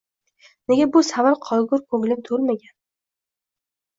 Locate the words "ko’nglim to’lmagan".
1.93-2.75